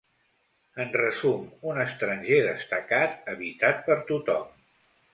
En 0.85 0.89
resum, 1.01 1.43
un 1.73 1.83
estranger 1.85 2.41
destacat, 2.49 3.17
evitat 3.37 3.89
per 3.91 4.03
tothom. 4.13 4.53